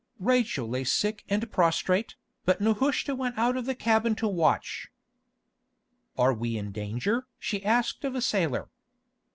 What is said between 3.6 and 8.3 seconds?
the cabin to watch. "Are we in danger?" she asked of a